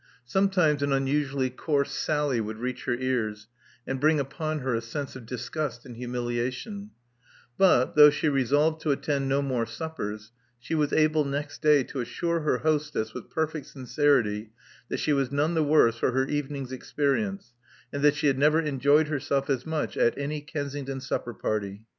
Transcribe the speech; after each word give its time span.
Sometimes 0.25 0.81
an 0.81 0.91
unusually 0.91 1.51
coarse 1.51 1.91
sally 1.91 2.41
would 2.41 2.57
reach 2.57 2.85
her 2.85 2.95
ears, 2.95 3.47
and 3.85 3.99
bring 3.99 4.19
upon 4.19 4.57
her 4.61 4.73
a 4.73 4.81
sense 4.81 5.15
of 5.15 5.27
disgust 5.27 5.85
and 5.85 5.95
humiliation; 5.95 6.89
but, 7.55 7.95
though 7.95 8.09
she 8.09 8.27
resolved 8.27 8.81
to 8.81 8.89
attend 8.89 9.29
no 9.29 9.43
more 9.43 9.67
suppers, 9.67 10.31
she 10.59 10.73
was 10.73 10.91
able 10.91 11.23
next 11.23 11.61
day 11.61 11.83
to 11.83 11.99
assure 11.99 12.39
her 12.39 12.57
hostess 12.57 13.13
with 13.13 13.29
perfect 13.29 13.67
sincerity 13.67 14.49
that 14.89 14.97
she 14.99 15.13
was 15.13 15.31
none 15.31 15.53
the 15.53 15.61
worse 15.63 15.97
for 15.97 16.13
her 16.13 16.25
evening's 16.25 16.71
experience, 16.71 17.53
and 17.93 18.01
that 18.03 18.15
she 18.15 18.25
had 18.25 18.39
never 18.39 18.59
enjoyed 18.59 19.07
herself 19.07 19.51
as 19.51 19.67
much 19.67 19.95
at 19.97 20.17
any 20.17 20.41
Kensington 20.41 20.99
supper 20.99 21.35
party. 21.35 21.85